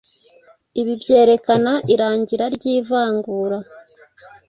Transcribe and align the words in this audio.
Ibi 0.79 0.93
byerekana 1.01 1.73
irangira 1.93 2.45
ry’ivangura 2.55 3.57